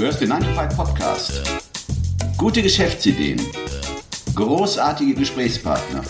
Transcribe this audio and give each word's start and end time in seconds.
Du 0.00 0.06
hörst 0.06 0.22
den 0.22 0.30
9 0.30 0.40
to 0.40 0.54
5 0.54 0.76
Podcast. 0.76 1.42
Gute 2.38 2.62
Geschäftsideen. 2.62 3.38
Großartige 4.34 5.12
Gesprächspartner. 5.12 6.02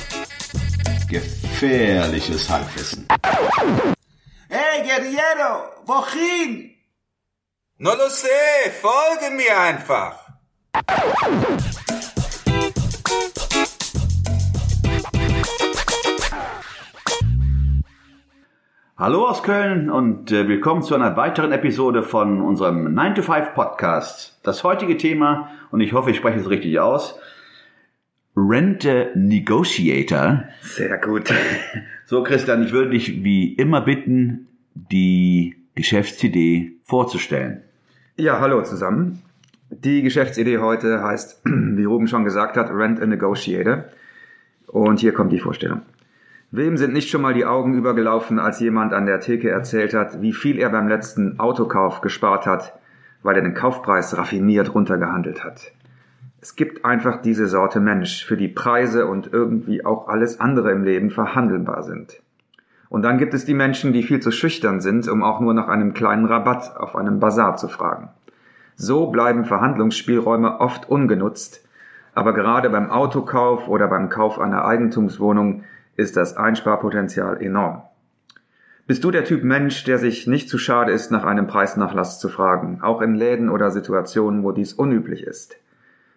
Gefährliches 1.09 2.49
Halbwissen. 2.49 3.09
Hey, 4.49 4.85
Guerriero, 4.85 5.73
wohin? 5.87 6.71
No 7.79 7.91
lo 7.97 8.09
sé, 8.11 8.71
folge 8.81 9.35
mir 9.35 9.59
einfach. 9.59 10.25
Hallo 19.01 19.27
aus 19.27 19.43
Köln 19.43 19.89
und 19.89 20.31
äh, 20.31 20.47
willkommen 20.47 20.83
zu 20.83 20.95
einer 20.95 21.17
weiteren 21.17 21.53
Episode 21.53 22.03
von 22.03 22.43
unserem 22.43 22.93
9 22.93 23.15
to 23.15 23.23
5 23.23 23.55
Podcast. 23.55 24.39
Das 24.43 24.63
heutige 24.63 24.99
Thema, 24.99 25.49
und 25.71 25.81
ich 25.81 25.95
hoffe, 25.95 26.11
ich 26.11 26.19
spreche 26.19 26.39
es 26.39 26.51
richtig 26.51 26.81
aus, 26.81 27.19
Rent 28.37 28.85
a 28.85 29.07
Negotiator. 29.15 30.45
Sehr 30.61 30.99
gut. 30.99 31.33
So, 32.05 32.23
Christian, 32.23 32.63
ich 32.63 32.73
würde 32.73 32.91
dich 32.91 33.25
wie 33.25 33.55
immer 33.55 33.81
bitten, 33.81 34.49
die 34.75 35.57
Geschäftsidee 35.77 36.73
vorzustellen. 36.85 37.63
Ja, 38.19 38.39
hallo 38.39 38.63
zusammen. 38.65 39.23
Die 39.71 40.03
Geschäftsidee 40.03 40.59
heute 40.59 41.03
heißt, 41.03 41.41
wie 41.45 41.85
Ruben 41.85 42.07
schon 42.07 42.25
gesagt 42.25 42.59
hat, 42.59 42.71
Rent 42.71 43.01
a 43.01 43.07
Negotiator. 43.07 43.85
Und 44.67 45.01
hier 45.01 45.15
kommt 45.15 45.33
die 45.33 45.39
Vorstellung. 45.39 45.81
Wem 46.53 46.77
sind 46.77 46.93
nicht 46.93 47.11
schon 47.11 47.23
mal 47.23 47.33
die 47.33 47.47
Augen 47.47 47.75
übergelaufen, 47.75 48.41
als 48.41 48.59
jemand 48.59 48.93
an 48.93 49.07
der 49.07 49.21
Theke 49.21 49.51
erzählt 49.51 49.95
hat, 49.95 50.21
wie 50.21 50.33
viel 50.33 50.59
er 50.59 50.71
beim 50.71 50.89
letzten 50.89 51.39
Autokauf 51.39 52.01
gespart 52.01 52.45
hat, 52.45 52.77
weil 53.23 53.37
er 53.37 53.43
den 53.43 53.55
Kaufpreis 53.55 54.19
raffiniert 54.19 54.75
runtergehandelt 54.75 55.45
hat? 55.45 55.71
Es 56.41 56.57
gibt 56.57 56.85
einfach 56.85 57.23
diese 57.23 57.47
Sorte 57.47 57.79
Mensch, 57.79 58.25
für 58.25 58.37
die 58.37 58.49
Preise 58.49 59.07
und 59.07 59.33
irgendwie 59.33 59.85
auch 59.85 60.09
alles 60.09 60.41
andere 60.41 60.73
im 60.73 60.83
Leben 60.83 61.11
verhandelbar 61.11 61.85
sind. 61.85 62.21
Und 62.89 63.03
dann 63.03 63.19
gibt 63.19 63.35
es 63.35 63.45
die 63.45 63.55
Menschen, 63.55 63.93
die 63.93 64.03
viel 64.03 64.19
zu 64.19 64.33
schüchtern 64.33 64.81
sind, 64.81 65.07
um 65.07 65.23
auch 65.23 65.39
nur 65.39 65.55
nach 65.55 65.69
einem 65.69 65.95
kleinen 65.95 66.25
Rabatt 66.25 66.77
auf 66.77 66.97
einem 66.97 67.21
Bazar 67.21 67.59
zu 67.59 67.69
fragen. 67.69 68.09
So 68.75 69.07
bleiben 69.07 69.45
Verhandlungsspielräume 69.45 70.59
oft 70.59 70.89
ungenutzt, 70.89 71.65
aber 72.13 72.33
gerade 72.33 72.71
beim 72.71 72.91
Autokauf 72.91 73.69
oder 73.69 73.87
beim 73.87 74.09
Kauf 74.09 74.41
einer 74.41 74.65
Eigentumswohnung 74.65 75.63
ist 76.01 76.17
das 76.17 76.37
Einsparpotenzial 76.37 77.43
enorm. 77.43 77.83
Bist 78.87 79.05
du 79.05 79.11
der 79.11 79.25
Typ 79.25 79.45
Mensch, 79.45 79.85
der 79.85 79.99
sich 79.99 80.27
nicht 80.27 80.49
zu 80.49 80.59
schade 80.59 80.91
ist, 80.91 81.13
nach 81.13 81.25
einem 81.25 81.47
Preisnachlass 81.47 82.19
zu 82.19 82.29
fragen, 82.29 82.81
auch 82.83 83.03
in 83.03 83.15
Läden 83.15 83.49
oder 83.49 83.71
Situationen, 83.71 84.43
wo 84.43 84.51
dies 84.51 84.73
unüblich 84.73 85.23
ist? 85.23 85.57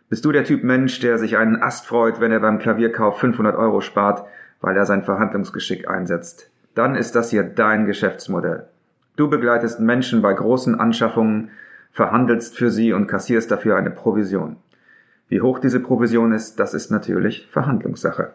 Bist 0.09 0.25
du 0.25 0.31
der 0.31 0.43
Typ 0.43 0.63
Mensch, 0.63 0.99
der 0.99 1.17
sich 1.17 1.37
einen 1.37 1.61
Ast 1.61 1.85
freut, 1.85 2.19
wenn 2.19 2.31
er 2.31 2.39
beim 2.39 2.59
Klavierkauf 2.59 3.19
500 3.19 3.55
Euro 3.55 3.81
spart, 3.81 4.25
weil 4.61 4.75
er 4.75 4.85
sein 4.85 5.03
Verhandlungsgeschick 5.03 5.87
einsetzt? 5.87 6.49
Dann 6.73 6.95
ist 6.95 7.15
das 7.15 7.29
hier 7.29 7.43
dein 7.43 7.85
Geschäftsmodell. 7.85 8.67
Du 9.17 9.29
begleitest 9.29 9.79
Menschen 9.79 10.21
bei 10.21 10.33
großen 10.33 10.79
Anschaffungen, 10.79 11.51
verhandelst 11.91 12.57
für 12.57 12.71
sie 12.71 12.93
und 12.93 13.07
kassierst 13.07 13.51
dafür 13.51 13.75
eine 13.75 13.91
Provision. 13.91 14.55
Wie 15.27 15.41
hoch 15.41 15.59
diese 15.59 15.79
Provision 15.79 16.31
ist, 16.31 16.59
das 16.59 16.73
ist 16.73 16.89
natürlich 16.89 17.47
Verhandlungssache. 17.51 18.33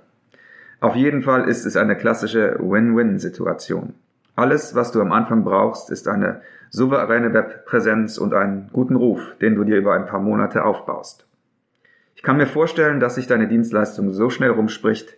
Auf 0.80 0.94
jeden 0.94 1.22
Fall 1.22 1.48
ist 1.48 1.66
es 1.66 1.76
eine 1.76 1.96
klassische 1.96 2.56
Win-Win-Situation. 2.60 3.94
Alles, 4.36 4.76
was 4.76 4.92
du 4.92 5.00
am 5.00 5.10
Anfang 5.10 5.42
brauchst, 5.42 5.90
ist 5.90 6.06
eine 6.06 6.42
souveräne 6.70 7.34
Webpräsenz 7.34 8.18
und 8.18 8.32
einen 8.32 8.70
guten 8.72 8.94
Ruf, 8.94 9.20
den 9.40 9.56
du 9.56 9.64
dir 9.64 9.76
über 9.76 9.94
ein 9.94 10.06
paar 10.06 10.20
Monate 10.20 10.64
aufbaust. 10.64 11.26
Ich 12.14 12.22
kann 12.22 12.36
mir 12.36 12.46
vorstellen, 12.46 13.00
dass 13.00 13.16
sich 13.16 13.26
deine 13.26 13.48
Dienstleistung 13.48 14.12
so 14.12 14.30
schnell 14.30 14.50
rumspricht, 14.50 15.16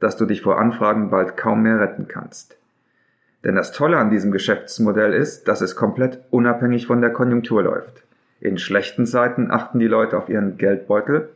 dass 0.00 0.16
du 0.16 0.24
dich 0.24 0.40
vor 0.40 0.58
Anfragen 0.58 1.10
bald 1.10 1.36
kaum 1.36 1.62
mehr 1.62 1.78
retten 1.78 2.08
kannst. 2.08 2.56
Denn 3.44 3.54
das 3.54 3.72
Tolle 3.72 3.98
an 3.98 4.08
diesem 4.08 4.32
Geschäftsmodell 4.32 5.12
ist, 5.12 5.46
dass 5.46 5.60
es 5.60 5.76
komplett 5.76 6.20
unabhängig 6.30 6.86
von 6.86 7.02
der 7.02 7.10
Konjunktur 7.10 7.62
läuft. 7.62 8.02
In 8.40 8.56
schlechten 8.56 9.04
Zeiten 9.04 9.50
achten 9.50 9.78
die 9.78 9.88
Leute 9.88 10.16
auf 10.16 10.30
ihren 10.30 10.56
Geldbeutel 10.56 11.28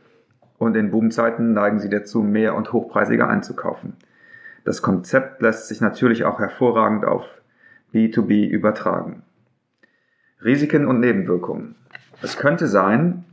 und 0.57 0.75
in 0.75 0.91
Boomzeiten 0.91 1.53
neigen 1.53 1.79
sie 1.79 1.89
dazu, 1.89 2.21
mehr 2.21 2.55
und 2.55 2.73
hochpreisiger 2.73 3.27
einzukaufen. 3.29 3.93
Das 4.65 4.81
Konzept 4.81 5.41
lässt 5.41 5.67
sich 5.67 5.81
natürlich 5.81 6.25
auch 6.25 6.39
hervorragend 6.39 7.05
auf 7.05 7.23
B2B 7.93 8.47
übertragen. 8.47 9.23
Risiken 10.43 10.87
und 10.87 10.99
Nebenwirkungen. 10.99 11.75
Es 12.21 12.37
könnte 12.37 12.67
sein, 12.67 13.23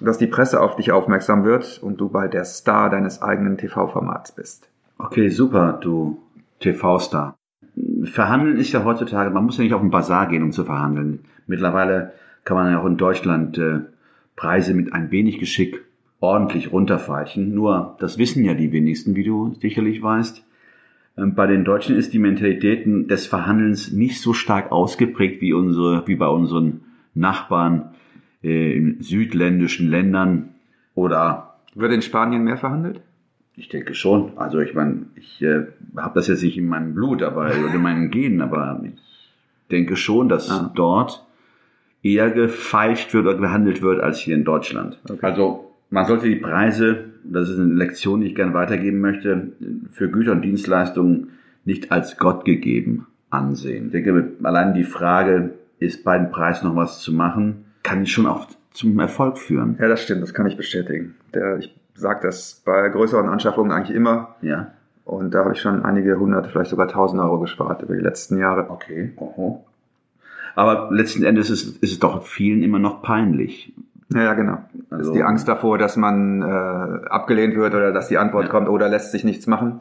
dass 0.00 0.18
die 0.18 0.26
Presse 0.26 0.60
auf 0.60 0.76
dich 0.76 0.92
aufmerksam 0.92 1.44
wird 1.44 1.78
und 1.82 2.00
du 2.00 2.08
bald 2.08 2.34
der 2.34 2.44
Star 2.44 2.88
deines 2.90 3.20
eigenen 3.20 3.58
TV-Formats 3.58 4.32
bist. 4.32 4.68
Okay, 4.98 5.28
super, 5.28 5.78
du 5.80 6.22
TV-Star. 6.60 7.36
Verhandeln 8.04 8.58
ist 8.58 8.72
ja 8.72 8.84
heutzutage, 8.84 9.30
man 9.30 9.44
muss 9.44 9.58
ja 9.58 9.64
nicht 9.64 9.74
auf 9.74 9.80
den 9.80 9.90
Bazar 9.90 10.28
gehen, 10.28 10.42
um 10.42 10.52
zu 10.52 10.64
verhandeln. 10.64 11.24
Mittlerweile 11.46 12.12
kann 12.44 12.56
man 12.56 12.72
ja 12.72 12.80
auch 12.80 12.86
in 12.86 12.96
Deutschland 12.96 13.58
äh, 13.58 13.80
Preise 14.36 14.74
mit 14.74 14.92
ein 14.92 15.10
wenig 15.10 15.38
Geschick 15.38 15.84
ordentlich 16.20 16.72
runterfeichen. 16.72 17.54
Nur, 17.54 17.96
das 18.00 18.18
wissen 18.18 18.44
ja 18.44 18.54
die 18.54 18.72
wenigsten, 18.72 19.14
wie 19.14 19.24
du 19.24 19.54
sicherlich 19.60 20.02
weißt. 20.02 20.44
Ähm, 21.16 21.34
bei 21.34 21.46
den 21.46 21.64
Deutschen 21.64 21.96
ist 21.96 22.12
die 22.12 22.18
Mentalität 22.18 22.82
des 23.10 23.26
Verhandelns 23.26 23.92
nicht 23.92 24.20
so 24.20 24.32
stark 24.32 24.72
ausgeprägt 24.72 25.40
wie 25.40 25.52
unsere, 25.52 26.06
wie 26.06 26.16
bei 26.16 26.28
unseren 26.28 26.80
Nachbarn 27.14 27.90
äh, 28.42 28.76
in 28.76 29.00
südländischen 29.00 29.88
Ländern 29.90 30.50
oder 30.94 31.54
Wird 31.74 31.92
in 31.92 32.02
Spanien 32.02 32.44
mehr 32.44 32.56
verhandelt? 32.56 33.00
ich 33.54 33.68
denke 33.68 33.92
schon. 33.94 34.38
Also 34.38 34.60
ich 34.60 34.72
meine, 34.74 35.06
ich 35.16 35.42
äh, 35.42 35.66
habe 35.96 36.14
das 36.14 36.28
jetzt 36.28 36.44
nicht 36.44 36.56
in 36.56 36.66
meinem 36.68 36.94
Blut, 36.94 37.22
aber 37.24 37.46
oder 37.64 37.74
in 37.74 37.82
meinen 37.82 38.10
Genen, 38.10 38.40
aber 38.40 38.80
ich 38.84 38.92
denke 39.70 39.96
schon, 39.96 40.28
dass 40.28 40.48
Ah. 40.50 40.70
dort 40.76 41.24
eher 42.02 42.30
gefeilscht 42.30 43.12
wird 43.14 43.26
oder 43.26 43.36
gehandelt 43.36 43.82
wird 43.82 44.00
als 44.00 44.18
hier 44.20 44.36
in 44.36 44.44
Deutschland. 44.44 44.98
Okay. 45.10 45.18
Also 45.26 45.67
man 45.90 46.06
sollte 46.06 46.28
die 46.28 46.36
Preise, 46.36 47.04
das 47.24 47.48
ist 47.48 47.58
eine 47.58 47.74
Lektion, 47.74 48.20
die 48.20 48.28
ich 48.28 48.34
gerne 48.34 48.54
weitergeben 48.54 49.00
möchte, 49.00 49.52
für 49.90 50.10
Güter 50.10 50.32
und 50.32 50.42
Dienstleistungen 50.42 51.30
nicht 51.64 51.92
als 51.92 52.16
Gott 52.16 52.44
gegeben 52.44 53.06
ansehen. 53.30 53.86
Ich 53.86 53.92
denke, 53.92 54.32
allein 54.42 54.74
die 54.74 54.84
Frage, 54.84 55.50
ist 55.78 56.04
bei 56.04 56.18
dem 56.18 56.30
Preis 56.30 56.62
noch 56.62 56.74
was 56.74 57.00
zu 57.00 57.12
machen, 57.12 57.64
kann 57.82 58.06
schon 58.06 58.26
auch 58.26 58.48
zum 58.72 58.98
Erfolg 58.98 59.38
führen. 59.38 59.76
Ja, 59.80 59.88
das 59.88 60.02
stimmt, 60.02 60.22
das 60.22 60.34
kann 60.34 60.46
ich 60.46 60.56
bestätigen. 60.56 61.14
Der, 61.34 61.58
ich 61.58 61.74
sage 61.94 62.20
das 62.22 62.62
bei 62.64 62.88
größeren 62.88 63.28
Anschaffungen 63.28 63.72
eigentlich 63.72 63.96
immer. 63.96 64.36
Ja. 64.42 64.72
Und 65.04 65.32
da 65.32 65.40
habe 65.40 65.52
ich 65.52 65.60
schon 65.60 65.84
einige 65.84 66.18
hundert, 66.18 66.48
vielleicht 66.48 66.70
sogar 66.70 66.88
tausend 66.88 67.20
Euro 67.22 67.38
gespart 67.40 67.82
über 67.82 67.94
die 67.94 68.02
letzten 68.02 68.38
Jahre. 68.38 68.70
Okay. 68.70 69.12
Oho. 69.16 69.64
Aber 70.54 70.88
letzten 70.92 71.22
Endes 71.22 71.50
ist, 71.50 71.82
ist 71.82 71.92
es 71.92 71.98
doch 71.98 72.24
vielen 72.24 72.62
immer 72.62 72.78
noch 72.78 73.00
peinlich. 73.00 73.72
Ja, 74.10 74.22
ja, 74.22 74.34
genau. 74.34 74.58
Das 74.90 75.00
Also- 75.00 75.10
ist 75.12 75.16
die 75.16 75.22
Angst 75.22 75.48
davor, 75.48 75.78
dass 75.78 75.96
man 75.96 76.42
äh, 76.42 76.44
abgelehnt 76.44 77.54
wird 77.56 77.74
oder 77.74 77.92
dass 77.92 78.08
die 78.08 78.18
Antwort 78.18 78.44
Ja. 78.46 78.50
kommt 78.50 78.68
oder 78.68 78.88
lässt 78.88 79.12
sich 79.12 79.24
nichts 79.24 79.46
machen. 79.46 79.80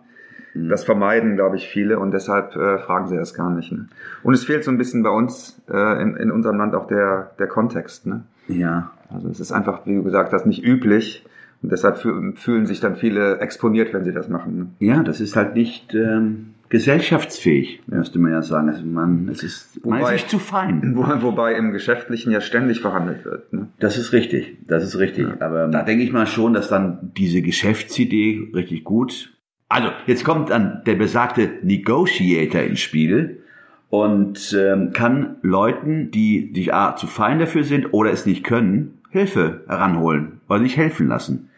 Mhm. 0.53 0.69
Das 0.69 0.83
vermeiden, 0.83 1.35
glaube 1.35 1.55
ich, 1.55 1.67
viele 1.67 1.99
und 1.99 2.11
deshalb 2.11 2.55
äh, 2.55 2.77
fragen 2.79 3.07
sie 3.07 3.15
das 3.17 3.33
gar 3.33 3.49
nicht. 3.49 3.71
Ne? 3.71 3.88
Und 4.23 4.33
es 4.33 4.43
fehlt 4.43 4.63
so 4.63 4.71
ein 4.71 4.77
bisschen 4.77 5.03
bei 5.03 5.09
uns 5.09 5.61
äh, 5.69 6.01
in, 6.01 6.15
in 6.17 6.31
unserem 6.31 6.57
Land 6.57 6.75
auch 6.75 6.88
der, 6.88 7.31
der 7.39 7.47
Kontext. 7.47 8.05
Ne? 8.05 8.23
Ja. 8.47 8.91
Also 9.13 9.29
es 9.29 9.39
ist 9.39 9.51
einfach, 9.53 9.85
wie 9.85 9.95
du 9.95 10.03
gesagt 10.03 10.33
hast, 10.33 10.45
nicht 10.45 10.63
üblich 10.65 11.25
und 11.63 11.71
deshalb 11.71 11.95
fü- 11.95 12.35
fühlen 12.35 12.65
sich 12.65 12.79
dann 12.81 12.95
viele 12.97 13.39
exponiert, 13.39 13.94
wenn 13.94 14.03
sie 14.03 14.11
das 14.11 14.27
machen. 14.27 14.57
Ne? 14.79 14.85
Ja, 14.88 15.03
das 15.03 15.21
ist 15.21 15.35
halt 15.38 15.55
nicht 15.55 15.94
ähm, 15.95 16.53
gesellschaftsfähig, 16.69 17.81
müsste 17.88 18.19
man 18.19 18.31
ja 18.31 18.42
sagen. 18.42 18.69
Also 18.69 18.83
man, 18.86 19.27
es 19.30 19.44
ist, 19.44 19.86
man 19.86 20.00
ist 20.00 20.03
Wobei- 20.03 20.13
nicht 20.13 20.30
zu 20.30 20.39
fein. 20.39 20.81
Wo, 20.95 21.03
wobei 21.21 21.53
im 21.56 21.71
Geschäftlichen 21.71 22.31
ja 22.31 22.42
ständig 22.42 22.81
verhandelt 22.81 23.25
wird. 23.25 23.53
Ne? 23.53 23.68
Das 23.80 23.97
ist 23.97 24.13
richtig, 24.13 24.57
das 24.68 24.83
ist 24.83 24.97
richtig. 24.97 25.27
Aber 25.42 25.68
da 25.68 25.83
denke 25.83 26.03
ich 26.03 26.12
mal 26.12 26.27
schon, 26.27 26.53
dass 26.53 26.69
dann 26.69 27.12
diese 27.18 27.42
Geschäftsidee 27.42 28.50
richtig 28.53 28.83
gut. 28.83 29.33
Also, 29.69 29.89
jetzt 30.06 30.24
kommt 30.24 30.50
dann 30.50 30.81
der 30.86 30.95
besagte 30.95 31.50
Negotiator 31.62 32.62
ins 32.62 32.80
Spiel 32.80 33.44
und 33.89 34.56
ähm, 34.57 34.92
kann 34.94 35.36
Leuten, 35.42 36.12
die 36.12 36.51
sich 36.53 36.74
A, 36.74 36.95
zu 36.95 37.07
fein 37.07 37.39
dafür 37.39 37.63
sind 37.63 37.94
oder 37.94 38.12
es 38.12 38.25
nicht 38.25 38.44
können, 38.44 39.00
Hilfe 39.09 39.63
heranholen 39.68 40.39
oder 40.50 40.59
sich 40.59 40.77
helfen 40.77 41.07
lassen. 41.07 41.50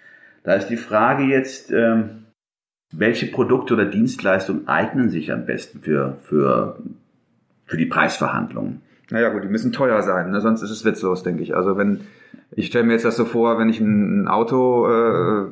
Da 0.44 0.54
ist 0.54 0.68
die 0.68 0.78
Frage 0.78 1.24
jetzt, 1.24 1.72
ähm, 1.72 2.26
welche 2.92 3.28
Produkte 3.28 3.74
oder 3.74 3.86
Dienstleistungen 3.86 4.68
eignen 4.68 5.10
sich 5.10 5.32
am 5.32 5.46
besten 5.46 5.80
für, 5.82 6.18
für, 6.22 6.78
für 7.66 7.78
die 7.78 7.86
Preisverhandlungen? 7.86 8.82
Naja 9.12 9.30
gut, 9.30 9.44
die 9.44 9.48
müssen 9.48 9.72
teuer 9.72 10.02
sein, 10.02 10.32
ne? 10.32 10.42
sonst 10.42 10.62
ist 10.62 10.72
es 10.72 10.86
witzlos, 10.86 11.24
denke 11.24 11.42
ich. 11.42 11.56
Also 11.56 11.78
wenn, 11.78 12.02
ich 12.52 12.68
stelle 12.68 12.86
mir 12.86 12.94
jetzt 12.94 13.06
das 13.06 13.16
so 13.16 13.26
vor, 13.26 13.58
wenn 13.60 13.70
ich 13.70 13.80
ein, 13.80 14.24
ein 14.24 14.28
Auto 14.28 14.88
äh, 14.88 15.46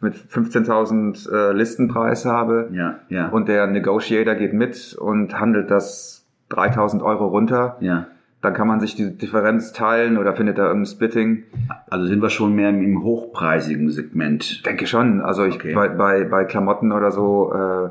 mit 0.00 0.14
15.000 0.14 1.30
äh, 1.30 1.52
Listenpreis 1.52 2.24
habe 2.24 2.68
Ja, 2.72 2.98
ja. 3.08 3.28
und 3.28 3.48
der 3.48 3.66
Negotiator 3.66 4.34
geht 4.34 4.52
mit 4.52 4.94
und 4.94 5.38
handelt 5.38 5.70
das 5.70 6.26
3.000 6.50 7.02
Euro 7.02 7.26
runter, 7.26 7.76
ja. 7.80 8.06
Dann 8.44 8.52
kann 8.52 8.68
man 8.68 8.78
sich 8.78 8.94
die 8.94 9.16
Differenz 9.16 9.72
teilen 9.72 10.18
oder 10.18 10.34
findet 10.34 10.58
da 10.58 10.66
irgendein 10.66 10.86
Splitting. 10.86 11.44
Also 11.88 12.06
sind 12.06 12.20
wir 12.20 12.28
schon 12.28 12.54
mehr 12.54 12.68
im 12.68 13.02
hochpreisigen 13.02 13.90
Segment. 13.90 14.64
Denke 14.66 14.86
schon. 14.86 15.20
Also 15.22 15.44
ich 15.44 15.54
Okay. 15.54 15.74
bei, 15.74 15.88
bei, 15.88 16.24
bei 16.24 16.44
Klamotten 16.44 16.92
oder 16.92 17.10
so 17.10 17.52
äh, 17.54 17.88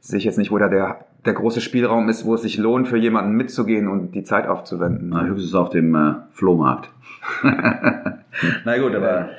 sehe 0.00 0.18
ich 0.18 0.24
jetzt 0.24 0.38
nicht, 0.38 0.52
wo 0.52 0.58
da 0.58 0.68
der, 0.68 1.04
der 1.24 1.32
große 1.32 1.60
Spielraum 1.60 2.08
ist, 2.08 2.24
wo 2.24 2.34
es 2.34 2.42
sich 2.42 2.56
lohnt, 2.56 2.86
für 2.86 2.98
jemanden 2.98 3.32
mitzugehen 3.32 3.88
und 3.88 4.14
die 4.14 4.22
Zeit 4.22 4.46
aufzuwenden. 4.46 5.08
Na, 5.10 5.24
höchstens 5.24 5.54
auf 5.54 5.70
dem 5.70 5.94
äh, 5.94 6.14
Flohmarkt. 6.32 6.90
Na 7.42 8.78
gut, 8.78 8.94
aber 8.94 9.30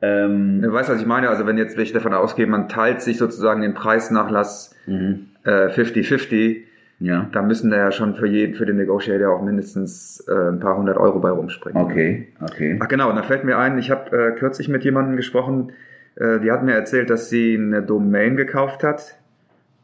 ähm, 0.00 0.62
Du 0.62 0.72
weißt, 0.72 0.88
was 0.88 1.00
ich 1.00 1.06
meine? 1.06 1.28
Also 1.28 1.46
wenn 1.46 1.58
jetzt 1.58 1.76
welche 1.76 1.92
davon 1.92 2.14
ausgehen, 2.14 2.50
man 2.50 2.68
teilt 2.68 3.02
sich 3.02 3.18
sozusagen 3.18 3.60
den 3.60 3.74
Preisnachlass 3.74 4.74
mhm. 4.86 5.26
äh, 5.44 5.68
50-50, 5.68 6.62
ja, 7.00 7.28
da 7.32 7.42
müssen 7.42 7.70
da 7.70 7.76
ja 7.76 7.92
schon 7.92 8.14
für 8.14 8.26
jeden, 8.26 8.54
für 8.54 8.66
den 8.66 8.76
Negotiator 8.76 9.34
auch 9.34 9.42
mindestens 9.42 10.24
äh, 10.28 10.50
ein 10.50 10.58
paar 10.58 10.76
hundert 10.76 10.96
Euro 10.96 11.20
bei 11.20 11.30
rumspringen. 11.30 11.80
okay, 11.80 12.28
okay. 12.40 12.78
Ach 12.82 12.88
genau, 12.88 13.10
und 13.10 13.16
da 13.16 13.22
fällt 13.22 13.44
mir 13.44 13.56
ein, 13.56 13.78
ich 13.78 13.90
habe 13.90 14.16
äh, 14.16 14.32
kürzlich 14.32 14.68
mit 14.68 14.84
jemandem 14.84 15.16
gesprochen, 15.16 15.72
äh, 16.16 16.40
die 16.40 16.50
hat 16.50 16.64
mir 16.64 16.74
erzählt, 16.74 17.10
dass 17.10 17.30
sie 17.30 17.56
eine 17.56 17.82
Domain 17.82 18.36
gekauft 18.36 18.82
hat 18.82 19.16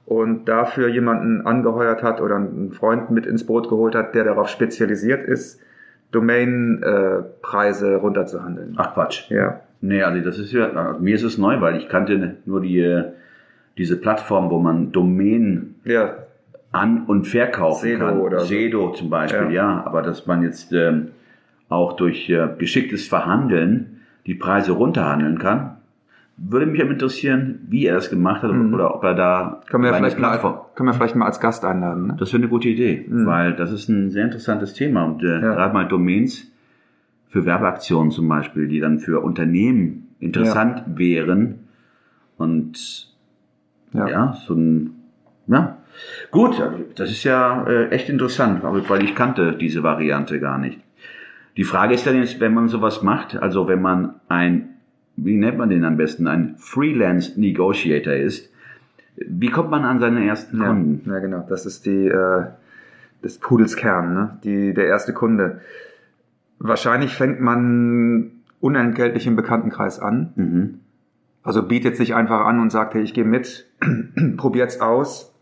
und 0.07 0.49
dafür 0.49 0.89
jemanden 0.89 1.47
angeheuert 1.47 2.03
hat 2.03 2.21
oder 2.21 2.37
einen 2.37 2.73
Freund 2.73 3.11
mit 3.11 3.27
ins 3.27 3.47
Boot 3.47 3.69
geholt 3.69 3.95
hat, 3.95 4.15
der 4.15 4.25
darauf 4.25 4.49
spezialisiert 4.49 5.25
ist, 5.25 5.61
Domain-Preise 6.11 7.93
äh, 7.93 7.95
runterzuhandeln. 7.95 8.75
Ach 8.77 8.95
Quatsch. 8.95 9.31
Ja. 9.31 9.61
Nee, 9.81 10.03
also 10.03 10.21
das 10.25 10.39
ist 10.39 10.53
ja, 10.53 10.71
also 10.71 11.01
mir 11.01 11.15
ist 11.15 11.23
es 11.23 11.39
neu, 11.39 11.61
weil 11.61 11.77
ich 11.77 11.89
kannte 11.89 12.37
nur 12.45 12.61
die, 12.61 12.81
äh, 12.81 13.05
diese 13.79 13.97
Plattform, 13.97 14.51
wo 14.51 14.59
man 14.59 14.93
Domänen 14.93 15.77
Ja, 15.85 16.24
an- 16.75 17.05
und 17.07 17.27
verkaufen 17.27 17.83
Sedo 17.83 18.07
kann. 18.07 18.19
oder 18.21 18.41
so. 18.41 18.47
Sedo 18.47 18.91
zum 18.93 19.11
Beispiel, 19.11 19.47
Ja. 19.47 19.51
ja. 19.51 19.87
Aber 19.87 20.03
dass 20.03 20.27
man 20.27 20.43
jetzt 20.43 20.73
ähm, 20.73 21.09
auch 21.69 21.95
durch 21.95 22.29
äh, 22.31 22.49
geschicktes 22.59 23.07
Verhandeln 23.09 24.01
die 24.27 24.35
Preise 24.35 24.73
runterhandeln 24.73 25.39
kann, 25.39 25.77
würde 26.37 26.67
mich 26.67 26.81
interessieren, 26.81 27.61
wie 27.69 27.87
er 27.87 27.95
das 27.95 28.11
gemacht 28.11 28.43
hat 28.43 28.51
Mhm. 28.53 28.75
oder 28.75 28.95
ob 28.97 29.05
er 29.05 29.15
da 29.15 29.61
können 29.71 29.85
wir, 29.85 29.95
vielleicht 29.95 30.19
mal, 30.19 30.37
können 30.75 30.89
wir 30.89 30.95
vielleicht 30.95 31.15
mal 31.15 31.27
als 31.27 31.39
Gast 31.39 31.65
einladen. 31.65 32.09
Ne? 32.09 32.17
Das 32.19 32.33
wäre 32.33 32.43
eine 32.43 32.49
gute 32.51 32.69
Idee, 32.69 33.07
Mhm. 33.09 33.25
weil 33.27 33.55
das 33.55 33.71
ist 33.71 33.89
ein 33.89 34.11
sehr 34.11 34.25
interessantes 34.25 34.75
Thema 34.75 35.05
und 35.05 35.23
äh, 35.23 35.27
Ja. 35.35 35.39
gerade 35.55 35.73
mal 35.75 35.87
Domains 35.87 36.51
für 37.29 37.45
Werbeaktionen 37.47 38.11
zum 38.11 38.27
Beispiel, 38.29 38.67
die 38.67 38.81
dann 38.81 38.99
für 38.99 39.21
Unternehmen 39.21 40.09
interessant 40.19 40.83
wären 40.97 41.61
und 42.37 43.09
Ja. 43.93 44.09
ja, 44.09 44.33
so 44.45 44.55
ein, 44.55 44.91
ja. 45.47 45.79
Gut, 46.31 46.61
das 46.97 47.11
ist 47.11 47.23
ja 47.25 47.65
äh, 47.69 47.89
echt 47.91 48.09
interessant, 48.09 48.63
weil 48.65 49.05
ich 49.05 49.15
kannte 49.15 49.53
diese 49.53 49.83
Variante 49.83 50.41
gar 50.41 50.59
nicht. 50.59 50.81
Die 51.57 51.65
Frage 51.65 51.95
ist 51.95 52.07
dann 52.07 52.17
jetzt, 52.17 52.41
wenn 52.41 52.53
man 52.53 52.69
sowas 52.69 53.03
macht, 53.03 53.37
also 53.37 53.69
wenn 53.69 53.81
man 53.81 54.17
ein, 54.29 54.71
wie 55.17 55.37
nennt 55.37 55.57
man 55.59 55.69
den 55.69 55.85
am 55.85 55.97
besten, 55.97 56.27
ein 56.27 56.57
Freelance 56.59 57.39
Negotiator 57.41 58.15
ist, 58.15 58.51
wie 59.17 59.51
kommt 59.51 59.71
man 59.71 59.85
an 59.85 60.01
seine 60.01 60.27
ersten 60.27 60.61
Ja, 60.61 60.67
Kunden? 60.67 61.09
ja, 61.09 61.21
genau. 61.21 61.47
Das 61.49 61.67
ist 61.67 61.87
die 61.87 62.09
äh, 62.09 62.47
des 63.23 63.39
Pudels 63.39 63.77
Kern, 63.77 64.15
ne? 64.15 64.39
Die, 64.43 64.75
der 64.75 64.87
erste 64.87 65.13
Kunde. 65.13 65.61
Wahrscheinlich 66.59 67.15
fängt 67.15 67.41
man 67.41 68.33
unentgeltlich 68.59 69.29
im 69.29 69.37
Bekanntenkreis 69.37 70.01
an. 70.01 70.33
Mhm. 70.35 70.81
Also 71.45 71.63
bietet 71.63 71.97
sich 71.97 72.15
einfach 72.17 72.45
an 72.47 72.59
und 72.59 72.73
sagt, 72.73 72.95
hey, 72.95 73.03
ich 73.03 73.15
gehe 73.15 73.25
mit, 73.25 73.67
probiert's 74.37 74.81
aus 74.81 75.34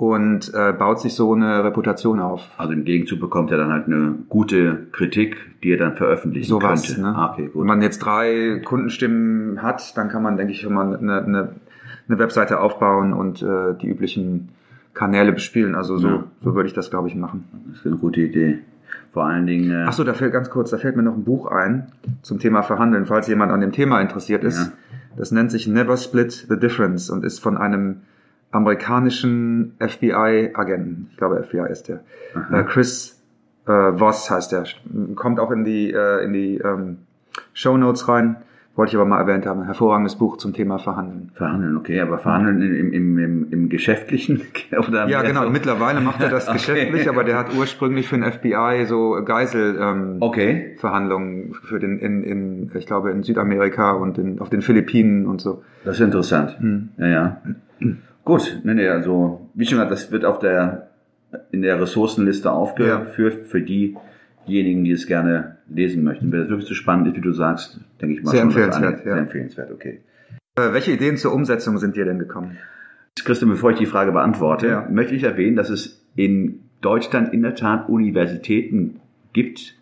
und 0.00 0.54
äh, 0.54 0.72
baut 0.72 0.98
sich 0.98 1.12
so 1.14 1.34
eine 1.34 1.62
Reputation 1.62 2.20
auf. 2.20 2.48
Also 2.56 2.72
im 2.72 2.84
Gegenzug 2.84 3.20
bekommt 3.20 3.50
er 3.50 3.58
dann 3.58 3.70
halt 3.70 3.86
eine 3.86 4.14
gute 4.30 4.86
Kritik, 4.92 5.36
die 5.62 5.72
er 5.72 5.76
dann 5.76 5.94
veröffentlichen 5.94 6.48
Sowas. 6.48 6.86
könnte. 6.86 7.02
Ne? 7.02 7.08
Ah, 7.14 7.32
okay, 7.32 7.42
Wenn 7.44 7.52
gut. 7.52 7.66
man 7.66 7.82
jetzt 7.82 7.98
drei 7.98 8.62
Kundenstimmen 8.64 9.62
hat, 9.62 9.94
dann 9.98 10.08
kann 10.08 10.22
man, 10.22 10.38
denke 10.38 10.54
ich, 10.54 10.62
schon 10.62 10.72
mal 10.72 10.96
eine, 10.96 11.22
eine, 11.22 11.48
eine 12.08 12.18
Webseite 12.18 12.60
aufbauen 12.60 13.12
und 13.12 13.42
äh, 13.42 13.74
die 13.82 13.88
üblichen 13.88 14.48
Kanäle 14.94 15.32
bespielen. 15.32 15.74
Also 15.74 15.98
so, 15.98 16.08
Ja. 16.08 16.24
so 16.42 16.54
würde 16.54 16.66
ich 16.68 16.74
das, 16.74 16.90
glaube 16.90 17.08
ich, 17.08 17.14
machen. 17.14 17.44
Das 17.68 17.80
ist 17.80 17.86
eine 17.86 17.96
gute 17.96 18.22
Idee. 18.22 18.58
Vor 19.12 19.26
allen 19.26 19.46
Dingen. 19.46 19.70
Äh, 19.70 19.84
Ach 19.86 19.92
so, 19.92 20.02
da 20.02 20.14
fällt 20.14 20.32
ganz 20.32 20.48
kurz, 20.48 20.70
da 20.70 20.78
fällt 20.78 20.96
mir 20.96 21.02
noch 21.02 21.14
ein 21.14 21.24
Buch 21.24 21.44
ein 21.50 21.88
zum 22.22 22.38
Thema 22.38 22.62
Verhandeln, 22.62 23.04
falls 23.04 23.28
jemand 23.28 23.52
an 23.52 23.60
dem 23.60 23.72
Thema 23.72 24.00
interessiert 24.00 24.44
ist. 24.44 24.58
Ja. 24.66 24.72
Das 25.18 25.30
nennt 25.30 25.50
sich 25.50 25.66
Never 25.68 25.98
Split 25.98 26.46
the 26.48 26.58
Difference 26.58 27.10
und 27.10 27.22
ist 27.22 27.38
von 27.40 27.58
einem 27.58 27.96
amerikanischen 28.52 29.74
FBI-Agenten. 29.78 31.08
Ich 31.10 31.16
glaube, 31.16 31.42
FBI 31.42 31.70
ist 31.70 31.88
der. 31.88 32.00
Äh, 32.52 32.64
Chris 32.64 33.22
äh, 33.66 33.70
Voss 33.98 34.30
heißt 34.30 34.52
der. 34.52 34.64
Kommt 35.14 35.38
auch 35.40 35.50
in 35.50 35.64
die, 35.64 35.92
äh, 35.92 36.24
in 36.24 36.32
die 36.32 36.56
ähm, 36.58 36.98
Show 37.52 37.76
Notes 37.76 38.08
rein. 38.08 38.36
Wollte 38.76 38.90
ich 38.90 38.96
aber 38.96 39.04
mal 39.04 39.18
erwähnt 39.18 39.46
haben. 39.46 39.60
Ein 39.60 39.66
hervorragendes 39.66 40.14
Buch 40.16 40.36
zum 40.38 40.54
Thema 40.54 40.78
Verhandeln. 40.78 41.32
Verhandeln, 41.34 41.76
okay, 41.76 42.00
aber 42.00 42.18
verhandeln 42.18 42.62
im, 42.62 42.92
im, 42.92 43.18
im, 43.18 43.48
im 43.52 43.68
Geschäftlichen 43.68 44.42
oder 44.88 45.08
Ja, 45.08 45.22
genau. 45.22 45.42
so- 45.44 45.50
Mittlerweile 45.50 46.00
macht 46.00 46.20
er 46.22 46.30
das 46.30 46.44
Okay. 46.48 46.56
geschäftlich, 46.56 47.08
aber 47.08 47.24
der 47.24 47.36
hat 47.36 47.48
ursprünglich 47.54 48.08
für 48.08 48.16
den 48.16 48.30
FBI 48.30 48.84
so 48.86 49.20
Geisel 49.24 49.76
ähm, 49.78 50.16
Okay. 50.20 50.76
Verhandlungen 50.78 51.52
für 51.64 51.80
den 51.80 51.98
in, 51.98 52.22
in 52.22 52.70
ich 52.74 52.86
glaube 52.86 53.10
in 53.10 53.22
Südamerika 53.24 53.90
und 53.92 54.16
in, 54.18 54.38
auf 54.40 54.48
den 54.50 54.62
Philippinen 54.62 55.26
und 55.26 55.40
so. 55.40 55.62
Das 55.84 55.96
ist 55.96 56.00
interessant. 56.02 56.56
Hm. 56.60 56.90
Ja, 56.96 57.06
ja. 57.08 57.40
Gut, 58.30 58.60
nee, 58.64 58.74
nee, 58.74 58.88
also 58.88 59.48
wie 59.54 59.64
schon 59.66 59.76
gesagt, 59.78 59.90
das 59.90 60.12
wird 60.12 60.24
auf 60.24 60.38
der 60.38 60.90
in 61.52 61.62
der 61.62 61.80
Ressourcenliste 61.80 62.50
aufgeführt 62.50 63.46
für 63.46 63.60
diejenigen, 63.60 64.84
die 64.84 64.90
es 64.92 65.06
gerne 65.06 65.58
lesen 65.68 66.02
möchten. 66.02 66.30
Wenn 66.32 66.40
das 66.40 66.48
wirklich 66.48 66.68
so 66.68 66.74
spannend 66.74 67.08
ist, 67.08 67.16
wie 67.16 67.20
du 67.20 67.32
sagst, 67.32 67.80
denke 68.00 68.16
ich 68.16 68.22
mal 68.22 68.30
Sehr 68.30 68.42
empfehlenswert, 68.42 68.98
ja. 69.04 69.12
Sehr 69.12 69.16
empfehlenswert, 69.16 69.70
okay. 69.72 70.00
Äh, 70.56 70.72
welche 70.72 70.92
Ideen 70.92 71.16
zur 71.16 71.32
Umsetzung 71.32 71.78
sind 71.78 71.96
dir 71.96 72.04
denn 72.04 72.18
gekommen? 72.18 72.56
Christian, 73.24 73.50
bevor 73.50 73.70
ich 73.72 73.78
die 73.78 73.86
Frage 73.86 74.12
beantworte, 74.12 74.66
Ja. 74.66 74.88
möchte 74.90 75.14
ich 75.14 75.22
erwähnen, 75.24 75.56
dass 75.56 75.70
es 75.70 76.04
in 76.16 76.60
Deutschland 76.80 77.32
in 77.32 77.42
der 77.42 77.54
Tat 77.54 77.88
Universitäten 77.88 79.00
gibt, 79.32 79.74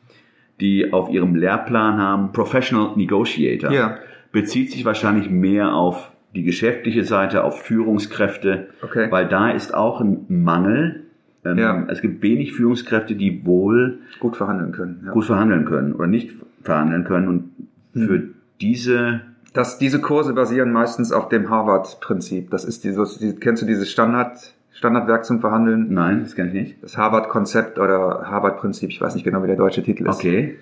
die 0.61 0.93
auf 0.93 1.11
ihrem 1.11 1.35
Lehrplan 1.35 1.99
haben 1.99 2.33
Professional 2.33 2.97
Negotiator. 2.97 3.71
Ja. 3.71 3.99
Bezieht 4.33 4.73
sich 4.73 4.85
wahrscheinlich 4.85 5.31
mehr 5.31 5.75
auf 5.75 6.13
die 6.35 6.43
geschäftliche 6.43 7.05
Seite, 7.05 7.43
auf 7.45 7.63
Führungskräfte, 7.63 8.69
Okay. 8.83 9.07
weil 9.11 9.29
da 9.29 9.51
ist 9.51 9.75
auch 9.75 10.01
ein 10.01 10.25
Mangel. 10.29 11.05
Ähm, 11.45 11.59
Ja. 11.59 11.85
Es 11.89 12.01
gibt 12.03 12.23
wenig 12.23 12.53
Führungskräfte, 12.53 13.15
die 13.15 13.45
wohl 13.47 13.99
Gut 14.21 14.37
verhandeln 14.37 14.73
können. 14.73 15.03
Ja. 15.07 15.13
gut 15.13 15.25
verhandeln 15.25 15.65
können 15.65 15.95
oder 15.95 16.07
nicht 16.07 16.33
verhandeln 16.63 17.05
können. 17.05 17.29
Und 17.29 17.51
Hm. 17.95 18.07
für 18.07 18.23
diese 18.61 19.21
Das, 19.55 19.79
diese 19.79 20.01
Kurse 20.01 20.35
basieren 20.35 20.71
meistens 20.73 21.11
auf 21.11 21.29
dem 21.31 21.49
Harvard-Prinzip. 21.49 22.51
Das 22.51 22.65
ist 22.65 22.85
dieses, 22.85 23.19
die, 23.19 23.35
kennst 23.35 23.63
du 23.63 23.67
dieses 23.67 23.91
Standard, 23.91 24.55
Standardwerk 24.73 25.25
zum 25.25 25.41
Verhandeln? 25.41 25.87
Nein, 25.93 26.21
das 26.23 26.37
kann 26.37 26.49
ich 26.49 26.53
nicht. 26.53 26.83
Das 26.83 26.97
Harvard-Konzept 26.99 27.79
oder 27.79 28.25
Harvard-Prinzip. 28.31 28.91
Ich 28.91 29.01
weiß 29.01 29.15
nicht 29.15 29.25
genau, 29.25 29.43
wie 29.43 29.47
der 29.49 29.57
deutsche 29.57 29.83
Titel 29.83 30.07
ist. 30.07 30.17
Okay. 30.17 30.59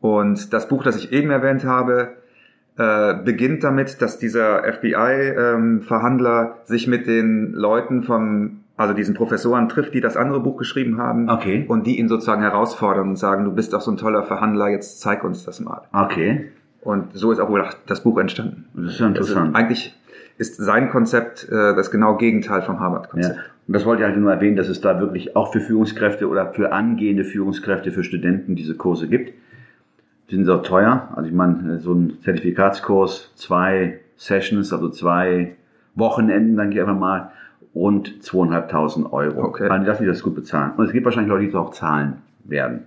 Und 0.00 0.52
das 0.52 0.68
Buch, 0.68 0.82
das 0.82 0.96
ich 0.96 1.12
eben 1.12 1.30
erwähnt 1.30 1.64
habe, 1.64 2.08
äh, 2.76 3.14
beginnt 3.24 3.62
damit, 3.62 4.02
dass 4.02 4.18
dieser 4.18 4.64
FBI-Verhandler 4.64 6.58
sich 6.64 6.86
mit 6.88 7.06
den 7.06 7.52
Leuten 7.52 8.02
vom, 8.02 8.60
also 8.76 8.94
diesen 8.94 9.14
Professoren 9.14 9.68
trifft, 9.68 9.94
die 9.94 10.00
das 10.00 10.16
andere 10.16 10.40
Buch 10.40 10.56
geschrieben 10.56 10.98
haben. 10.98 11.28
Okay. 11.30 11.64
Und 11.68 11.86
die 11.86 11.98
ihn 11.98 12.08
sozusagen 12.08 12.42
herausfordern 12.42 13.10
und 13.10 13.16
sagen, 13.16 13.44
du 13.44 13.52
bist 13.52 13.72
doch 13.72 13.80
so 13.80 13.90
ein 13.90 13.96
toller 13.96 14.24
Verhandler, 14.24 14.68
jetzt 14.68 15.00
zeig 15.00 15.22
uns 15.24 15.44
das 15.44 15.60
mal. 15.60 15.82
Okay. 15.92 16.50
Und 16.80 17.16
so 17.16 17.32
ist 17.32 17.38
auch 17.38 17.48
wohl 17.48 17.64
das 17.86 18.02
Buch 18.02 18.18
entstanden. 18.18 18.66
Das 18.74 18.92
ist 18.94 19.00
ja 19.00 19.06
interessant. 19.06 19.54
Also 19.54 19.58
eigentlich 19.58 19.96
ist 20.36 20.56
sein 20.56 20.90
Konzept 20.90 21.48
äh, 21.48 21.74
das 21.74 21.90
genau 21.90 22.16
Gegenteil 22.16 22.62
vom 22.62 22.74
Ja. 22.74 22.80
Harvard-Konzept. 22.80 23.38
Und 23.66 23.72
das 23.72 23.86
wollte 23.86 24.02
ich 24.02 24.08
halt 24.08 24.18
nur 24.18 24.32
erwähnen, 24.32 24.56
dass 24.56 24.68
es 24.68 24.80
da 24.80 25.00
wirklich 25.00 25.36
auch 25.36 25.52
für 25.52 25.60
Führungskräfte 25.60 26.28
oder 26.28 26.52
für 26.52 26.72
angehende 26.72 27.24
Führungskräfte, 27.24 27.92
für 27.92 28.04
Studenten 28.04 28.56
diese 28.56 28.74
Kurse 28.74 29.08
gibt. 29.08 29.32
Die 30.30 30.36
sind 30.36 30.48
auch 30.48 30.62
teuer. 30.62 31.08
Also 31.14 31.28
ich 31.28 31.34
meine, 31.34 31.78
so 31.80 31.92
ein 31.92 32.18
Zertifikatskurs, 32.22 33.32
zwei 33.34 34.00
Sessions, 34.16 34.72
also 34.72 34.88
zwei 34.88 35.56
Wochenenden, 35.94 36.56
denke 36.56 36.76
ich 36.76 36.80
einfach 36.80 36.98
mal, 36.98 37.30
rund 37.74 38.22
zweieinhalbtausend 38.22 39.12
Euro. 39.12 39.44
Okay. 39.44 39.68
Also 39.68 39.86
dass 39.86 39.98
die 39.98 40.06
das 40.06 40.22
gut 40.22 40.34
bezahlen. 40.34 40.72
Und 40.76 40.86
es 40.86 40.92
gibt 40.92 41.04
wahrscheinlich 41.04 41.30
Leute, 41.30 41.46
die 41.46 41.52
das 41.52 41.60
auch 41.60 41.70
zahlen 41.70 42.22
werden. 42.44 42.84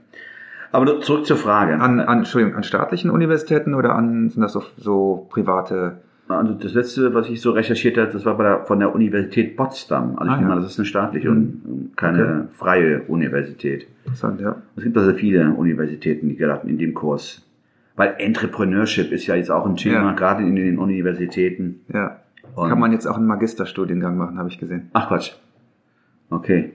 Aber 0.71 0.99
zurück 1.01 1.25
zur 1.25 1.37
Frage. 1.37 1.79
An, 1.79 1.99
an, 1.99 2.19
Entschuldigung, 2.19 2.55
an 2.55 2.63
staatlichen 2.63 3.09
Universitäten 3.09 3.73
oder 3.73 3.95
an, 3.95 4.29
sind 4.29 4.41
das 4.41 4.53
so, 4.53 4.63
so 4.77 5.27
private? 5.29 5.97
Also 6.29 6.53
das 6.53 6.73
letzte, 6.73 7.13
was 7.13 7.29
ich 7.29 7.41
so 7.41 7.51
recherchiert 7.51 7.97
habe, 7.97 8.11
das 8.11 8.25
war 8.25 8.37
der, 8.37 8.65
von 8.65 8.79
der 8.79 8.93
Universität 8.93 9.55
Potsdam. 9.55 10.17
Also 10.17 10.31
Ah, 10.31 10.35
ich 10.35 10.39
nehme 10.41 10.49
ja. 10.49 10.55
mal, 10.55 10.61
das 10.61 10.71
ist 10.71 10.79
eine 10.79 10.85
staatliche 10.85 11.29
und 11.31 11.91
keine 11.95 12.23
Okay. 12.23 12.43
freie 12.53 13.01
Universität. 13.03 13.87
Interessant, 14.03 14.41
ja. 14.41 14.55
Es 14.75 14.83
gibt 14.83 14.97
also 14.97 15.13
viele 15.13 15.51
Universitäten, 15.53 16.29
die 16.29 16.35
gerade 16.35 16.67
in 16.69 16.77
dem 16.77 16.93
Kurs. 16.93 17.43
Weil 17.95 18.15
Entrepreneurship 18.19 19.11
ist 19.11 19.25
ja 19.27 19.35
jetzt 19.35 19.49
auch 19.49 19.65
ein 19.65 19.75
Thema, 19.75 20.09
Ja. 20.09 20.13
gerade 20.13 20.43
in 20.43 20.55
den 20.55 20.77
Universitäten. 20.77 21.81
ja. 21.93 22.17
Und- 22.55 22.69
Kann 22.69 22.79
man 22.79 22.91
jetzt 22.91 23.05
auch 23.05 23.17
einen 23.17 23.27
Magisterstudiengang 23.27 24.17
machen, 24.17 24.39
habe 24.39 24.49
ich 24.49 24.57
gesehen. 24.57 24.89
Ach 24.93 25.09
Quatsch. 25.09 25.33
Okay. 26.31 26.71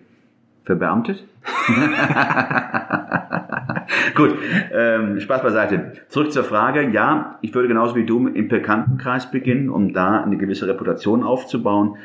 Verbeamtet? 0.65 1.25
Gut, 4.15 4.35
ähm, 4.73 5.21
Spaß 5.21 5.43
beiseite. 5.43 5.93
Zurück 6.09 6.33
zur 6.33 6.45
Frage. 6.45 6.91
Ja, 6.91 7.39
ich 7.43 7.55
würde 7.55 7.69
genauso 7.69 7.95
wie 7.97 8.05
du 8.05 8.27
im 8.29 8.49
Bekanntenkreis 8.49 9.31
beginnen, 9.31 9.69
um 9.71 9.93
da 9.93 10.23
eine 10.23 10.37
gewisse 10.37 10.67
Reputation 10.69 11.23
aufzubauen. 11.23 11.97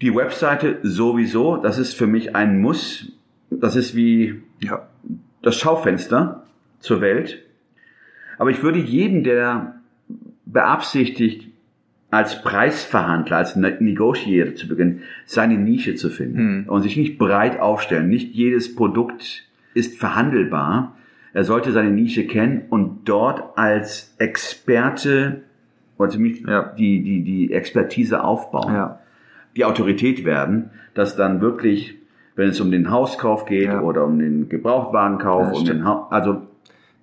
Die 0.00 0.14
Webseite 0.14 0.78
sowieso, 0.82 1.56
das 1.56 1.78
ist 1.78 1.94
für 1.94 2.06
mich 2.06 2.34
ein 2.36 2.60
Muss. 2.60 3.12
Das 3.50 3.76
ist 3.76 3.94
wie 3.94 4.42
Ja. 4.60 4.88
das 5.42 5.56
Schaufenster 5.56 6.44
zur 6.80 7.00
Welt. 7.00 7.42
Aber 8.38 8.50
ich 8.50 8.62
würde 8.62 8.78
jedem, 8.80 9.22
der 9.24 9.76
beabsichtigt, 10.46 11.48
als 12.10 12.42
Preisverhandler, 12.42 13.38
als 13.38 13.56
Ne- 13.56 13.76
Negotiator 13.80 14.54
zu 14.54 14.68
beginnen, 14.68 15.02
seine 15.24 15.56
Nische 15.58 15.96
zu 15.96 16.10
finden 16.10 16.68
und 16.68 16.82
sich 16.82 16.96
nicht 16.96 17.18
breit 17.18 17.58
aufstellen. 17.58 18.08
Nicht 18.08 18.34
jedes 18.34 18.74
Produkt 18.76 19.44
ist 19.74 19.98
verhandelbar. 19.98 20.94
Er 21.32 21.44
sollte 21.44 21.72
seine 21.72 21.90
Nische 21.90 22.26
kennen 22.26 22.62
und 22.70 23.08
dort 23.08 23.58
als 23.58 24.14
Experte 24.18 25.42
oder 25.98 26.10
zumindest 26.10 26.46
Ja. 26.46 26.72
die, 26.78 27.02
die, 27.02 27.22
die 27.22 27.52
Expertise 27.52 28.22
aufbauen 28.22 28.74
Ja. 28.74 28.98
die 29.56 29.64
Autorität 29.64 30.24
werden, 30.24 30.70
dass 30.94 31.16
dann 31.16 31.40
wirklich, 31.40 31.96
wenn 32.36 32.48
es 32.48 32.60
um 32.60 32.70
den 32.70 32.90
Hauskauf 32.90 33.44
geht 33.46 33.66
Ja. 33.66 33.80
oder 33.82 34.04
um 34.04 34.18
den 34.18 34.48
Gebrauchtwarenkauf, 34.48 35.52
um 35.58 35.64
den 35.64 35.84
ha 35.84 36.06
also 36.10 36.42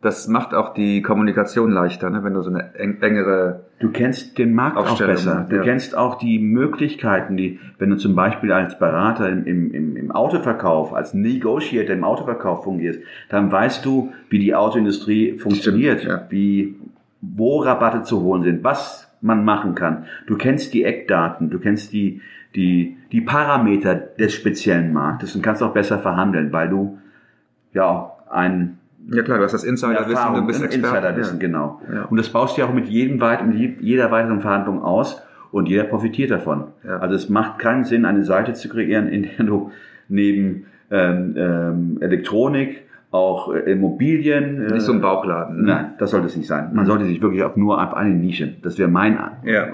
Das 0.01 0.27
macht 0.27 0.55
auch 0.55 0.73
die 0.73 1.03
Kommunikation 1.03 1.71
leichter, 1.71 2.09
ne? 2.09 2.23
wenn 2.23 2.33
du 2.33 2.41
so 2.41 2.49
eine 2.49 2.73
eng, 2.73 3.01
engere. 3.01 3.65
du 3.79 3.91
kennst 3.91 4.39
den 4.39 4.55
Markt 4.55 4.75
auch 4.75 4.97
besser. 4.97 5.45
Du 5.47 5.57
ja. 5.57 5.61
kennst 5.61 5.95
auch 5.95 6.17
die 6.17 6.39
Möglichkeiten, 6.39 7.37
die, 7.37 7.59
wenn 7.77 7.91
du 7.91 7.97
zum 7.97 8.15
Beispiel 8.15 8.51
als 8.51 8.79
Berater 8.79 9.29
im, 9.29 9.45
im, 9.45 9.95
im, 9.95 10.11
Autoverkauf, 10.11 10.93
als 10.93 11.13
Negotiator 11.13 11.95
im 11.95 12.03
Autoverkauf 12.03 12.63
fungierst, 12.63 12.99
dann 13.29 13.51
weißt 13.51 13.85
du, 13.85 14.11
wie 14.29 14.39
die 14.39 14.55
Autoindustrie 14.55 15.37
funktioniert, 15.37 16.03
ja. 16.03 16.25
wie, 16.29 16.75
wo 17.21 17.59
Rabatte 17.59 18.01
zu 18.01 18.23
holen 18.23 18.41
sind, 18.41 18.63
was 18.63 19.07
man 19.21 19.45
machen 19.45 19.75
kann. 19.75 20.05
Du 20.25 20.35
kennst 20.35 20.73
die 20.73 20.83
Eckdaten, 20.83 21.51
du 21.51 21.59
kennst 21.59 21.93
die, 21.93 22.21
die, 22.55 22.97
die 23.11 23.21
Parameter 23.21 23.93
des 23.93 24.33
speziellen 24.33 24.93
Marktes 24.93 25.35
und 25.35 25.43
kannst 25.43 25.61
auch 25.61 25.73
besser 25.73 25.99
verhandeln, 25.99 26.51
weil 26.51 26.69
du 26.69 26.97
ja 27.73 28.13
ein 28.29 28.79
Ja 29.09 29.23
klar, 29.23 29.37
du 29.39 29.43
hast 29.43 29.53
das 29.53 29.63
Insiderwissen, 29.63 30.33
du 30.35 30.45
bist 30.45 30.59
ein 30.61 30.65
Experte. 30.65 30.97
Insiderwissen, 30.97 31.39
ja. 31.39 31.47
genau. 31.47 31.81
Ja. 31.93 32.03
Und 32.03 32.17
das 32.17 32.29
baust 32.29 32.55
du 32.57 32.61
ja 32.61 32.67
auch 32.67 32.73
mit 32.73 32.87
jedem 32.87 33.19
weit, 33.19 33.45
mit 33.45 33.81
jeder 33.81 34.11
weiteren 34.11 34.41
Verhandlung 34.41 34.81
aus 34.83 35.21
und 35.51 35.67
jeder 35.67 35.83
profitiert 35.85 36.31
davon. 36.31 36.65
Ja. 36.85 36.97
Also 36.99 37.15
es 37.15 37.29
macht 37.29 37.59
keinen 37.59 37.83
Sinn, 37.83 38.05
eine 38.05 38.23
Seite 38.23 38.53
zu 38.53 38.69
kreieren, 38.69 39.07
in 39.07 39.23
der 39.37 39.45
du 39.45 39.71
neben 40.07 40.65
ähm, 40.91 41.33
ähm, 41.37 41.97
Elektronik 42.01 42.83
auch 43.11 43.53
äh, 43.53 43.71
Immobilien. 43.71 44.61
Äh, 44.69 44.73
Nicht 44.73 44.81
so 44.83 44.93
ein 44.93 45.01
Bauchladen. 45.01 45.57
ne? 45.63 45.67
Nein, 45.73 45.85
das 45.97 46.11
sollte 46.11 46.27
es 46.27 46.35
nicht 46.37 46.47
sein. 46.47 46.69
Man 46.73 46.85
sollte 46.85 47.05
sich 47.05 47.21
wirklich 47.21 47.43
auch 47.43 47.55
nur 47.55 47.83
auf 47.83 47.93
eine 47.93 48.11
Nische. 48.15 48.53
Das 48.61 48.77
wäre 48.77 48.89
mein 48.89 49.17
An 49.17 49.31
Ja. 49.43 49.67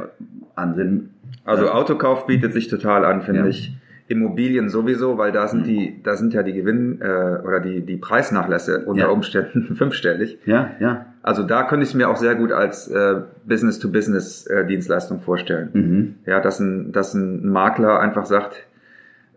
Ansinnen. 0.55 1.11
Also 1.45 1.69
Autokauf 1.69 2.25
bietet 2.25 2.53
sich 2.53 2.67
total 2.67 3.05
an, 3.05 3.21
finde 3.21 3.47
ich. 3.49 3.76
Immobilien 4.09 4.69
sowieso, 4.69 5.17
weil 5.17 5.31
da 5.31 5.47
sind 5.47 5.61
Mhm. 5.61 5.65
die, 5.65 5.99
da 6.03 6.15
sind 6.15 6.33
ja 6.33 6.41
die 6.43 6.53
Gewinn 6.53 6.99
äh, 7.01 7.05
oder 7.45 7.59
die 7.59 7.81
die 7.81 7.97
Preisnachlässe 7.97 8.85
unter 8.85 9.03
Ja. 9.05 9.09
Umständen 9.09 9.75
fünfstellig. 9.75 10.39
Ja, 10.45 10.71
ja. 10.79 11.05
Also 11.23 11.43
da 11.43 11.63
könnte 11.63 11.83
ich 11.83 11.89
es 11.89 11.95
mir 11.95 12.07
auch 12.09 12.15
sehr 12.15 12.35
gut 12.35 12.51
als 12.53 12.87
äh, 12.89 13.21
Business-to-Business-Dienstleistung 13.45 15.21
vorstellen. 15.21 15.69
Mhm. 15.73 16.15
Ja, 16.25 16.39
dass 16.39 16.59
ein, 16.59 16.91
dass 16.91 17.13
ein 17.13 17.47
Makler 17.49 17.99
einfach 17.99 18.25
sagt, 18.25 18.65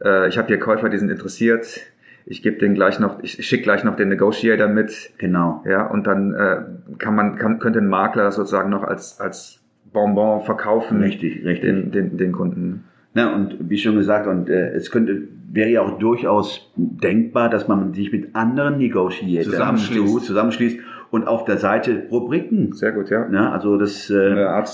äh, 0.05 0.29
ich 0.29 0.39
habe 0.39 0.49
hier 0.49 0.59
Käufer, 0.59 0.89
die 0.89 0.99
sind 0.99 1.11
interessiert, 1.11 1.81
ich 2.27 2.43
gebe 2.43 2.59
den 2.59 2.75
gleich 2.75 3.00
noch, 3.00 3.23
ich 3.23 3.45
schicke 3.47 3.65
gleich 3.65 3.83
noch 3.83 3.97
den 3.97 4.09
Negotiator 4.09 4.69
mit, 4.69 5.12
Genau. 5.19 5.65
ja, 5.67 5.87
und 5.87 6.07
dann 6.07 6.35
äh, 6.35 6.57
kann 6.99 7.15
man, 7.17 7.37
kann, 7.37 7.59
könnte 7.59 7.81
ein 7.81 7.89
Makler 7.89 8.31
sozusagen 8.31 8.71
noch 8.71 8.85
als, 8.85 9.19
als 9.21 9.59
Bonbon 9.93 10.43
verkaufen, 10.43 11.00
Richtig, 11.03 11.45
richtig. 11.45 11.62
den, 11.69 11.91
den, 11.91 12.17
den 12.17 12.33
Kunden. 12.33 12.85
Ja, 13.14 13.35
und 13.35 13.57
wie 13.69 13.76
schon 13.79 13.97
gesagt, 13.97 14.26
und 14.26 14.49
äh, 14.49 14.71
es 14.75 14.90
könnte 14.90 15.23
wäre 15.52 15.69
ja 15.69 15.83
auch 15.83 15.99
durchaus 15.99 16.71
denkbar, 16.76 17.49
dass 17.49 17.67
man 17.67 17.93
sich 17.93 18.12
mit 18.12 18.37
anderen 18.37 18.79
Negotiators 18.79 19.47
Zusammenschließt. 19.50 20.25
zusammenschließt 20.25 20.79
und 21.11 21.26
auf 21.26 21.45
der 21.45 21.59
Seite 21.59 22.05
Rubriken. 22.11 22.73
Sehr 22.73 22.93
gut, 22.93 23.11
ja. 23.11 23.26
Ja, 23.33 23.50
also 23.50 23.76
das 23.76 24.11
äh, 24.11 24.31
Eine 24.31 24.49
Art 24.49 24.71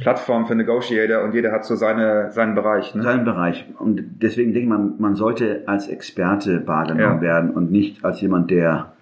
Plattform 0.00 0.46
für 0.46 0.54
Negotiator 0.54 1.22
und 1.22 1.34
jeder 1.34 1.52
hat 1.52 1.64
so 1.64 1.74
seine, 1.74 2.30
seinen 2.32 2.54
Bereich. 2.54 2.94
Ne? 2.94 3.02
seinen 3.02 3.24
Bereich. 3.24 3.66
Und 3.78 4.02
deswegen 4.22 4.52
denke 4.52 4.64
ich, 4.64 4.68
man, 4.68 4.94
man 4.98 5.14
sollte 5.16 5.62
als 5.66 5.88
Experte 5.88 6.66
wahrgenommen 6.66 7.16
Ja. 7.16 7.20
werden 7.22 7.50
und 7.50 7.70
nicht 7.70 8.04
als 8.04 8.20
jemand, 8.20 8.50
der 8.50 8.92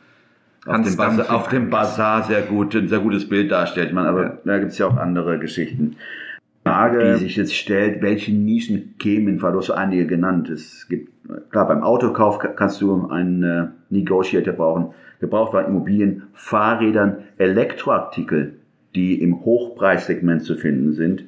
auf 0.66 0.76
dem, 0.82 0.96
Bazar, 0.96 1.16
Dampf. 1.16 1.30
auf 1.30 1.48
dem 1.48 1.70
Bazar 1.70 2.22
sehr 2.24 2.42
gut, 2.42 2.74
ein 2.76 2.88
sehr 2.88 2.98
gutes 3.00 3.28
Bild 3.28 3.50
darstellt. 3.50 3.92
Meine, 3.92 4.08
aber 4.08 4.22
Ja. 4.24 4.38
da 4.44 4.58
gibt 4.58 4.72
es 4.72 4.78
ja 4.78 4.86
auch 4.86 4.96
andere 4.96 5.38
Geschichten. 5.38 5.96
Frage, 6.64 7.12
die 7.14 7.18
sich 7.18 7.36
jetzt 7.36 7.54
stellt, 7.54 8.02
welche 8.02 8.32
Nischen 8.32 8.94
kämen 8.98 9.38
Frage? 9.38 9.54
Du 9.54 9.58
hast 9.60 9.70
einige 9.70 10.06
genannt. 10.06 10.50
Es 10.50 10.86
gibt, 10.88 11.10
klar, 11.50 11.66
beim 11.66 11.82
Autokauf 11.82 12.38
ka- 12.38 12.48
kannst 12.48 12.80
du 12.82 13.08
einen 13.08 13.42
äh, 13.42 13.66
Negotiator 13.88 14.52
brauchen. 14.54 14.88
Gebrauchtwagen, 15.20 15.70
Immobilien, 15.74 16.22
Fahrrädern, 16.34 17.18
Elektroartikel, 17.38 18.54
die 18.94 19.20
im 19.22 19.44
Hochpreissegment 19.44 20.42
zu 20.42 20.56
finden 20.56 20.92
sind. 20.92 21.24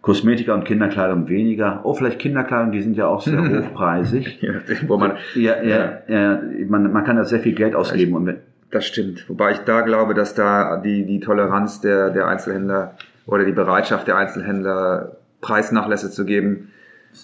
Kosmetika 0.00 0.54
und 0.54 0.64
Kinderkleidung 0.64 1.28
weniger. 1.28 1.80
Oh, 1.84 1.94
vielleicht 1.94 2.18
Kinderkleidung, 2.20 2.70
die 2.72 2.82
sind 2.82 2.96
ja 2.96 3.06
auch 3.08 3.20
sehr 3.20 3.40
hochpreisig. 3.62 4.40
Nachdem, 4.42 4.88
wo 4.88 4.96
man, 4.96 5.12
Ja, 5.34 5.62
ja, 5.62 5.98
ja 6.08 6.40
man, 6.68 6.92
man 6.92 7.04
kann 7.04 7.16
da 7.16 7.24
sehr 7.24 7.40
viel 7.40 7.54
Geld 7.54 7.74
ausgeben. 7.74 8.14
Und 8.14 8.34
Das 8.70 8.86
stimmt. 8.86 9.28
Wobei 9.28 9.52
ich 9.52 9.58
da 9.58 9.80
glaube, 9.82 10.14
dass 10.14 10.34
da 10.34 10.76
die, 10.78 11.04
die 11.04 11.20
Toleranz 11.20 11.80
der, 11.80 12.10
der 12.10 12.26
Einzelhändler 12.28 12.94
oder 13.28 13.44
die 13.44 13.52
Bereitschaft 13.52 14.08
der 14.08 14.16
Einzelhändler, 14.16 15.12
Preisnachlässe 15.40 16.10
zu 16.10 16.24
geben, 16.24 16.72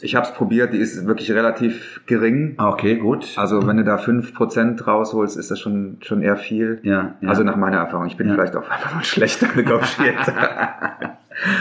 ich 0.01 0.15
habe 0.17 0.27
es 0.27 0.33
probiert, 0.33 0.73
die 0.73 0.79
ist 0.79 1.07
wirklich 1.07 1.31
relativ 1.33 2.01
gering. 2.07 2.55
okay, 2.59 2.97
gut. 2.97 3.35
Also 3.37 3.67
wenn 3.67 3.77
du 3.77 3.85
da 3.85 3.97
5% 3.97 4.83
rausholst, 4.85 5.37
ist 5.37 5.51
das 5.51 5.61
schon, 5.61 5.99
schon 6.01 6.23
eher 6.23 6.37
viel. 6.37 6.81
Ja, 6.83 7.15
ja. 7.21 7.29
Also 7.29 7.45
nach 7.45 7.57
meiner 7.57 7.77
Erfahrung. 7.79 8.07
Ich 8.07 8.17
bin 8.17 8.29
Ja. 8.29 8.35
vielleicht 8.35 8.57
auch 8.57 8.69
einfach 8.71 8.97
ein 8.97 9.05
schlechter 9.05 9.49
Negotiator. 9.55 10.35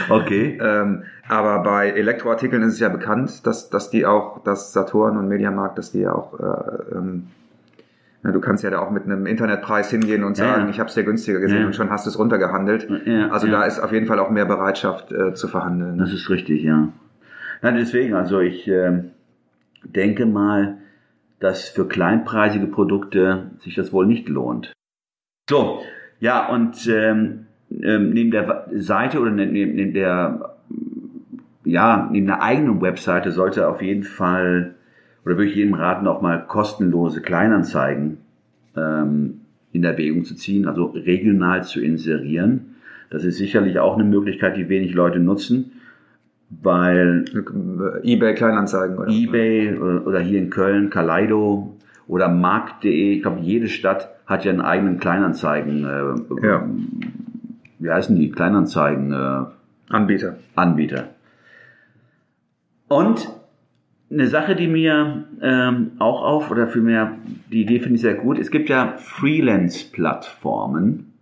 Okay. 0.08 0.56
ähm, 0.62 1.02
aber 1.28 1.58
bei 1.64 1.90
Elektroartikeln 1.90 2.62
ist 2.62 2.74
es 2.74 2.80
ja 2.80 2.88
bekannt, 2.88 3.44
dass, 3.44 3.70
dass 3.70 3.90
die 3.90 4.06
auch, 4.06 4.42
dass 4.44 4.72
Saturn 4.72 5.16
und 5.16 5.26
Mediamarkt, 5.28 5.78
dass 5.78 5.90
die 5.90 6.00
ja 6.02 6.12
auch 6.14 6.38
äh, 6.38 6.94
ähm, 6.96 7.26
du 8.32 8.40
kannst 8.40 8.64
ja 8.64 8.70
da 8.70 8.78
auch 8.78 8.90
mit 8.90 9.04
einem 9.04 9.26
Internetpreis 9.26 9.90
hingehen 9.90 10.24
und 10.24 10.38
Ja, 10.38 10.44
sagen, 10.46 10.64
ja. 10.64 10.70
ich 10.70 10.80
habe 10.80 10.88
es 10.88 10.94
dir 10.94 11.04
günstiger 11.04 11.40
gesehen 11.40 11.60
Ja. 11.60 11.66
und 11.66 11.74
schon 11.76 11.90
hast 11.90 12.06
du 12.06 12.10
es 12.10 12.18
runtergehandelt. 12.18 12.88
Ja, 13.06 13.28
also 13.28 13.46
ja. 13.46 13.52
da 13.60 13.64
ist 13.64 13.78
auf 13.80 13.92
jeden 13.92 14.06
Fall 14.06 14.18
auch 14.18 14.30
mehr 14.30 14.46
Bereitschaft 14.46 15.12
äh, 15.12 15.34
zu 15.34 15.48
verhandeln. 15.48 15.98
Das 15.98 16.12
ist 16.12 16.30
richtig, 16.30 16.62
ja. 16.62 16.88
Na, 17.62 17.70
deswegen, 17.72 18.14
also 18.14 18.40
ich 18.40 18.66
ähm, 18.68 19.10
denke 19.84 20.26
mal, 20.26 20.78
dass 21.40 21.68
für 21.68 21.86
kleinpreisige 21.86 22.66
Produkte 22.66 23.50
sich 23.58 23.74
das 23.74 23.92
wohl 23.92 24.06
nicht 24.06 24.28
lohnt. 24.28 24.72
So, 25.50 25.80
ja, 26.20 26.48
und 26.48 26.86
ähm, 26.88 27.46
ähm, 27.70 28.10
neben 28.10 28.30
der 28.30 28.66
Seite 28.72 29.20
oder 29.20 29.30
neben, 29.30 29.52
neben 29.52 29.92
der 29.92 30.54
ja, 31.66 32.08
neben 32.10 32.26
der 32.26 32.42
eigenen 32.42 32.80
Webseite 32.82 33.32
sollte 33.32 33.68
auf 33.68 33.80
jeden 33.82 34.02
Fall, 34.02 34.74
oder 35.24 35.36
würde 35.36 35.50
ich 35.50 35.56
jedem 35.56 35.74
raten, 35.74 36.06
auch 36.06 36.20
mal 36.22 36.44
kostenlose 36.46 37.20
Kleinanzeigen 37.22 38.18
ähm, 38.76 39.40
in 39.72 39.84
Erwägung 39.84 40.24
zu 40.24 40.34
ziehen, 40.34 40.66
also 40.66 40.86
regional 40.86 41.64
zu 41.64 41.80
inserieren. 41.80 42.76
Das 43.10 43.24
ist 43.24 43.38
sicherlich 43.38 43.78
auch 43.78 43.94
eine 43.94 44.04
Möglichkeit, 44.04 44.56
die 44.56 44.68
wenig 44.68 44.94
Leute 44.94 45.18
nutzen, 45.20 45.72
weil 46.50 47.24
eBay 48.02 48.34
Kleinanzeigen 48.34 48.98
oder 48.98 49.08
eBay 49.08 49.68
äh, 49.68 49.78
oder 49.78 50.20
hier 50.20 50.38
in 50.38 50.50
Köln 50.50 50.90
Kaleido 50.90 51.76
oder 52.06 52.28
Markt.de, 52.28 53.14
ich 53.14 53.22
glaube, 53.22 53.40
jede 53.40 53.68
Stadt 53.68 54.10
hat 54.26 54.44
ja 54.44 54.52
einen 54.52 54.60
eigenen 54.60 54.98
Kleinanzeigen, 54.98 55.84
äh, 55.84 56.46
Ja. 56.46 56.68
wie 57.78 57.90
heißen 57.90 58.14
die, 58.16 58.30
Kleinanzeigen, 58.30 59.12
äh, 59.12 59.44
Anbieter. 59.90 60.36
Anbieter. 60.54 61.08
Und 62.88 63.28
eine 64.10 64.26
Sache, 64.28 64.54
die 64.54 64.68
mir 64.68 65.24
ähm, 65.42 65.92
auch 65.98 66.22
auf, 66.22 66.50
oder 66.50 66.66
vielmehr, 66.68 67.12
die 67.50 67.62
Idee 67.62 67.80
finde 67.80 67.96
ich 67.96 68.02
sehr 68.02 68.14
gut, 68.14 68.38
es 68.38 68.50
gibt 68.50 68.68
ja 68.68 68.94
Freelance-Plattformen, 68.98 71.12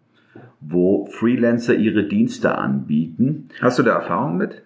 wo 0.60 1.06
Freelancer 1.06 1.74
ihre 1.74 2.04
Dienste 2.04 2.56
anbieten. 2.58 3.48
Hast 3.60 3.78
du 3.78 3.82
da 3.82 3.92
Erfahrung 3.94 4.36
mit? 4.36 4.62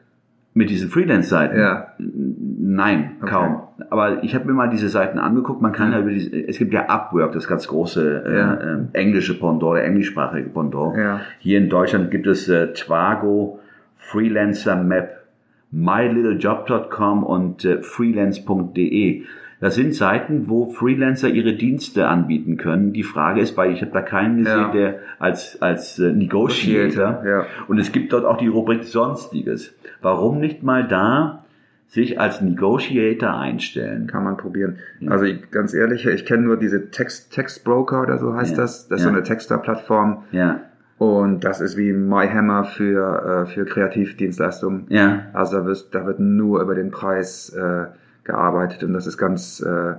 Mit 0.55 0.71
diesen 0.71 0.89
Freelance-Seiten? 0.89 1.59
Ja. 1.59 1.89
Nein, 1.99 3.13
Okay. 3.21 3.31
kaum. 3.31 3.61
Aber 3.91 4.25
ich 4.25 4.35
habe 4.35 4.47
mir 4.47 4.55
mal 4.55 4.71
diese 4.71 4.89
Seiten 4.89 5.19
angeguckt. 5.19 5.61
Man 5.61 5.73
kann 5.73 5.93
ja 5.93 6.01
über 6.01 6.09
diese, 6.11 6.35
es 6.49 6.57
gibt 6.59 6.73
ja 6.73 6.87
Upwork, 6.89 7.33
das 7.33 7.47
ganz 7.47 7.69
große 7.69 8.25
äh, 8.27 8.37
Ja. 8.39 8.55
äh, 8.55 8.79
englische 8.95 9.39
Pendant, 9.39 9.77
der 9.77 9.85
englischsprachige 9.85 10.49
Pendant. 10.49 10.97
Ja. 10.97 11.21
Hier 11.41 11.59
in 11.59 11.69
Deutschland 11.69 12.11
gibt 12.11 12.27
es 12.27 12.49
äh, 12.49 12.73
Twago, 12.73 13.61
Freelancer 13.99 14.83
Map, 14.83 15.26
mylittlejob.com 15.73 17.23
und 17.25 17.65
äh, 17.65 17.83
freelance.de. 17.83 19.23
Das 19.59 19.75
sind 19.75 19.95
Seiten, 19.95 20.49
wo 20.51 20.67
Freelancer 20.69 21.29
ihre 21.29 21.55
Dienste 21.55 22.09
anbieten 22.09 22.59
können. 22.59 22.93
Die 22.93 23.03
Frage 23.03 23.41
ist, 23.41 23.57
weil 23.57 23.73
ich 23.73 23.81
habe 23.81 23.91
da 23.93 24.03
keinen 24.03 24.39
gesehen, 24.39 24.59
Ja. 24.59 24.71
der 24.73 24.99
als 25.19 25.61
als 25.63 25.99
äh, 25.99 26.13
Negotiator. 26.13 27.23
Ja. 27.27 27.47
Und 27.67 27.79
es 27.79 27.91
gibt 27.91 28.13
dort 28.13 28.27
auch 28.27 28.37
die 28.37 28.49
Rubrik 28.49 28.85
Sonstiges. 28.85 29.75
Warum 30.03 30.41
nicht 30.41 30.63
mal 30.63 30.87
da 30.87 31.45
sich 31.89 32.21
als 32.21 32.43
Negotiator 32.43 33.35
einstellen? 33.35 34.07
Kann 34.09 34.25
man 34.25 34.37
probieren. 34.37 34.77
Also 35.07 35.25
ich, 35.25 35.51
ganz 35.51 35.73
ehrlich, 35.73 36.05
ich 36.07 36.27
kenne 36.27 36.43
nur 36.43 36.59
diese 36.59 36.91
Text, 36.91 37.33
Textbroker 37.33 38.03
oder 38.03 38.19
so 38.19 38.35
heißt 38.35 38.57
Ja. 38.57 38.63
das. 38.63 38.89
Das 38.89 39.01
ist 39.01 39.07
Ja. 39.07 39.11
so 39.11 39.17
eine 39.17 39.23
Texter-Plattform. 39.25 40.25
Ja, 40.33 40.61
Und 40.99 41.45
das 41.45 41.61
ist 41.61 41.77
wie 41.77 41.93
MyHammer 41.93 42.65
für, 42.65 43.45
äh, 43.45 43.53
für 43.53 43.65
Kreativdienstleistungen. 43.67 44.87
ja, 44.89 45.25
Also 45.35 45.59
da 45.59 45.67
wird, 45.67 45.95
da 45.95 46.07
wird 46.07 46.21
nur 46.21 46.63
über 46.63 46.75
den 46.75 46.91
Preis 46.91 47.51
äh, 47.51 47.87
gearbeitet 48.25 48.83
und 48.83 48.93
das 48.95 49.07
ist 49.07 49.19
ganz 49.19 49.61
äh, 49.61 49.95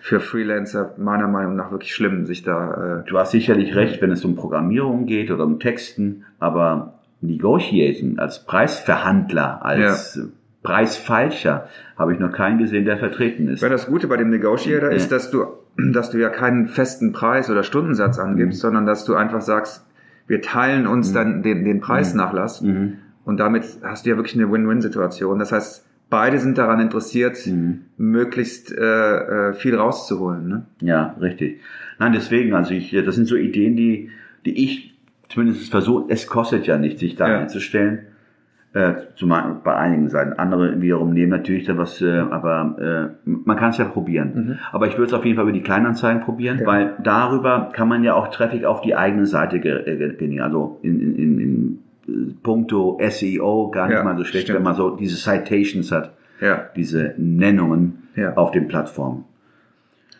für 0.00 0.20
Freelancer 0.20 0.90
meiner 0.98 1.28
Meinung 1.28 1.56
nach 1.56 1.70
wirklich 1.70 1.94
schlimm, 1.94 2.26
sich 2.26 2.42
da 2.42 3.02
äh, 3.04 3.08
Du 3.08 3.18
hast 3.18 3.30
sicherlich 3.30 3.74
recht, 3.76 4.02
wenn 4.02 4.10
es 4.10 4.24
um 4.24 4.34
Programmierung 4.36 5.06
geht 5.06 5.30
oder 5.30 5.44
um 5.44 5.60
Texten, 5.60 6.24
aber 6.40 6.94
Negotiating 7.20 8.18
als 8.18 8.44
Preisverhandler, 8.44 9.64
als 9.64 10.16
äh, 10.16 10.22
Preisfalscher 10.64 11.68
habe 11.96 12.14
ich 12.14 12.18
noch 12.20 12.32
keinen 12.32 12.58
gesehen, 12.58 12.84
der 12.84 12.96
vertreten 12.98 13.48
ist. 13.48 13.62
Weil 13.62 13.70
das 13.70 13.86
Gute 13.86 14.08
bei 14.08 14.16
dem 14.16 14.30
Negotiator 14.30 14.90
Ja. 14.90 14.94
ist, 14.96 15.10
dass 15.12 15.30
du, 15.30 15.44
dass 15.92 16.10
du 16.10 16.18
ja 16.18 16.28
keinen 16.30 16.66
festen 16.66 17.12
Preis 17.12 17.48
oder 17.50 17.62
Stundensatz 17.62 18.18
angibst, 18.18 18.58
Mhm. 18.58 18.60
sondern 18.60 18.86
dass 18.86 19.04
du 19.04 19.14
einfach 19.14 19.40
sagst, 19.40 19.84
wir 20.26 20.40
teilen 20.42 20.86
uns 20.86 21.12
dann 21.12 21.42
den, 21.42 21.64
den 21.64 21.80
Preisnachlass 21.80 22.60
Mhm. 22.62 22.94
und 23.24 23.38
damit 23.38 23.64
hast 23.82 24.06
du 24.06 24.10
ja 24.10 24.16
wirklich 24.16 24.34
eine 24.36 24.50
Win-Win-Situation. 24.50 25.38
Das 25.38 25.52
heißt, 25.52 25.84
beide 26.10 26.38
sind 26.38 26.58
daran 26.58 26.80
interessiert, 26.80 27.38
Mhm. 27.46 27.82
möglichst 27.96 28.70
äh, 28.72 28.80
äh, 29.50 29.52
viel 29.54 29.74
rauszuholen. 29.74 30.48
Ne? 30.48 30.62
Ja, 30.80 31.16
richtig. 31.20 31.60
Nein, 31.98 32.12
deswegen, 32.12 32.54
also 32.54 32.72
ich, 32.74 32.90
das 33.04 33.14
sind 33.14 33.26
so 33.26 33.36
Ideen, 33.36 33.76
die, 33.76 34.10
die 34.44 34.62
ich 34.64 34.94
zumindest 35.28 35.70
versuche, 35.70 36.04
es 36.08 36.26
kostet 36.26 36.66
ja 36.66 36.76
nicht, 36.78 36.98
sich 36.98 37.16
da 37.16 37.28
Ja. 37.28 37.38
einzustellen. 37.40 38.00
Äh, 38.74 38.94
zumal 39.16 39.56
bei 39.62 39.76
einigen 39.76 40.08
Seiten. 40.08 40.32
Andere 40.38 40.80
wiederum 40.80 41.12
nehmen 41.12 41.28
natürlich 41.30 41.64
da 41.66 41.76
was, 41.76 42.00
äh, 42.00 42.20
aber 42.20 43.12
äh, 43.24 43.28
man 43.28 43.56
kann 43.58 43.68
es 43.68 43.76
ja 43.76 43.84
probieren. 43.84 44.58
Aber 44.72 44.86
ich 44.86 44.94
würde 44.96 45.08
es 45.08 45.12
auf 45.12 45.26
jeden 45.26 45.36
Fall 45.36 45.44
über 45.44 45.52
die 45.52 45.60
Kleinanzeigen 45.62 46.22
probieren, 46.22 46.58
Ja. 46.60 46.66
weil 46.66 46.94
darüber 47.02 47.68
kann 47.74 47.86
man 47.88 48.02
ja 48.02 48.14
auch 48.14 48.28
Traffic 48.28 48.64
auf 48.64 48.80
die 48.80 48.94
eigene 48.94 49.26
Seite 49.26 49.56
äh, 49.58 50.14
generieren. 50.16 50.40
Also 50.40 50.78
in, 50.82 51.00
in, 51.02 51.14
in, 51.16 51.38
in 51.38 51.78
äh, 52.08 52.34
puncto 52.42 52.98
SEO 53.10 53.70
gar 53.70 53.88
nicht 53.88 53.96
Ja, 53.98 54.04
mal 54.04 54.16
so 54.16 54.24
schlecht, 54.24 54.44
stimmt. 54.44 54.56
wenn 54.60 54.64
man 54.64 54.74
so 54.74 54.96
diese 54.96 55.16
Citations 55.16 55.92
hat, 55.92 56.14
Ja, 56.40 56.62
diese 56.74 57.12
Nennungen 57.18 57.98
auf 58.36 58.52
den 58.52 58.68
Plattformen. 58.68 59.24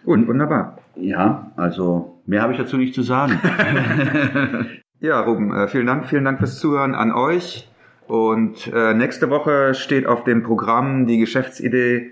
gut, 0.04 0.28
wunderbar. 0.28 0.76
Ja, 0.96 1.52
also 1.56 2.18
mehr 2.26 2.42
habe 2.42 2.52
ich 2.52 2.58
dazu 2.58 2.76
nicht 2.76 2.94
zu 2.94 3.00
sagen. 3.02 3.32
Ja, 5.00 5.18
Ruben, 5.22 5.52
äh, 5.52 5.66
vielen 5.66 5.86
Dank, 5.86 6.06
vielen 6.06 6.24
Dank 6.24 6.38
fürs 6.38 6.60
Zuhören 6.60 6.94
an 6.94 7.10
euch. 7.10 7.68
Und 8.06 8.70
äh, 8.74 8.94
nächste 8.94 9.30
Woche 9.30 9.74
steht 9.74 10.06
auf 10.06 10.24
dem 10.24 10.42
Programm 10.42 11.06
die 11.06 11.18
Geschäftsidee 11.18 12.10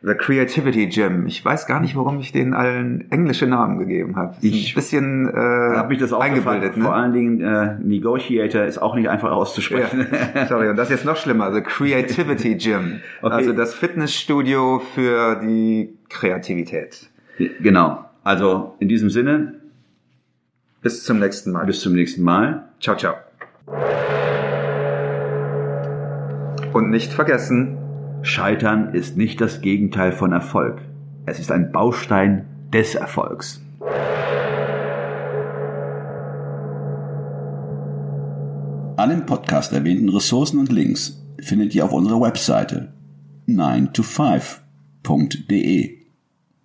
The 0.00 0.14
Creativity 0.14 0.86
Gym. 0.86 1.26
Ich 1.26 1.44
weiß 1.44 1.66
gar 1.66 1.80
nicht, 1.80 1.96
warum 1.96 2.20
ich 2.20 2.30
denen 2.30 2.54
allen 2.54 3.10
englische 3.10 3.46
Namen 3.48 3.80
gegeben 3.80 4.14
habe. 4.14 4.36
Ich 4.42 4.70
ein 4.70 4.74
bisschen 4.76 5.28
äh, 5.28 5.32
habe 5.36 5.88
mich 5.88 5.98
das 5.98 6.12
auch 6.12 6.20
eingebildet. 6.20 6.74
gefragt. 6.74 6.82
Vor 6.84 6.90
Ne? 6.96 7.02
allen 7.02 7.12
Dingen 7.12 7.40
äh, 7.40 7.76
Negotiator 7.82 8.62
ist 8.62 8.78
auch 8.78 8.94
nicht 8.94 9.08
einfach 9.08 9.32
auszusprechen. 9.32 10.06
Ja, 10.36 10.46
sorry, 10.46 10.68
und 10.68 10.76
das 10.76 10.88
ist 10.90 10.98
jetzt 10.98 11.04
noch 11.04 11.16
schlimmer, 11.16 11.52
The 11.52 11.62
Creativity 11.62 12.54
Gym. 12.56 13.00
Okay. 13.22 13.34
Also 13.34 13.52
das 13.52 13.74
Fitnessstudio 13.74 14.80
für 14.94 15.40
die 15.42 15.96
Kreativität. 16.08 17.08
genau. 17.60 18.04
Also 18.22 18.74
in 18.78 18.88
diesem 18.88 19.10
Sinne, 19.10 19.54
Bis 20.80 21.02
zum 21.02 21.18
nächsten 21.18 21.50
Mal. 21.50 21.66
bis 21.66 21.80
zum 21.80 21.94
nächsten 21.94 22.22
Mal. 22.22 22.68
Ciao, 22.80 22.96
ciao. 22.96 23.14
Und 26.78 26.90
nicht 26.90 27.12
vergessen, 27.12 27.76
Scheitern 28.22 28.94
ist 28.94 29.16
nicht 29.16 29.40
das 29.40 29.60
Gegenteil 29.62 30.12
von 30.12 30.30
Erfolg. 30.30 30.80
Es 31.26 31.40
ist 31.40 31.50
ein 31.50 31.72
Baustein 31.72 32.46
des 32.72 32.94
Erfolgs. 32.94 33.60
Alle 38.96 39.14
im 39.14 39.26
Podcast 39.26 39.72
erwähnten 39.72 40.08
Ressourcen 40.08 40.60
und 40.60 40.70
Links 40.70 41.20
findet 41.40 41.74
ihr 41.74 41.84
auf 41.84 41.92
unserer 41.92 42.20
Webseite 42.20 42.92
9to5.de. 43.48 45.98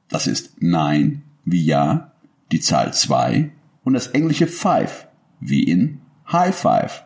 Das 0.09 0.27
ist 0.27 0.61
9 0.61 1.23
wie 1.43 1.65
Ja, 1.65 2.11
die 2.51 2.59
Zahl 2.59 2.93
2 2.93 3.49
und 3.83 3.93
das 3.93 4.09
englische 4.09 4.45
5 4.45 5.07
wie 5.39 5.63
in 5.63 6.01
High 6.31 6.53
Five. 6.53 7.03